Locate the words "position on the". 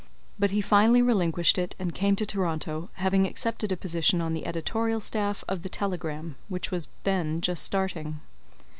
3.77-4.47